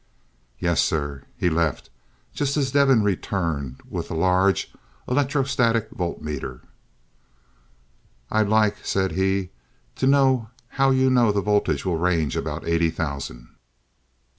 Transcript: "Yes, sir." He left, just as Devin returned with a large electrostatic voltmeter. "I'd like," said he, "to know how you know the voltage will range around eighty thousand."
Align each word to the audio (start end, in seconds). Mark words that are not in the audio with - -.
"Yes, 0.57 0.81
sir." 0.81 1.25
He 1.37 1.47
left, 1.51 1.91
just 2.33 2.57
as 2.57 2.71
Devin 2.71 3.03
returned 3.03 3.81
with 3.87 4.09
a 4.09 4.15
large 4.15 4.73
electrostatic 5.07 5.91
voltmeter. 5.91 6.61
"I'd 8.31 8.47
like," 8.49 8.83
said 8.83 9.11
he, 9.11 9.51
"to 9.97 10.07
know 10.07 10.49
how 10.69 10.89
you 10.89 11.11
know 11.11 11.31
the 11.31 11.41
voltage 11.41 11.85
will 11.85 11.97
range 11.99 12.35
around 12.35 12.65
eighty 12.65 12.89
thousand." 12.89 13.49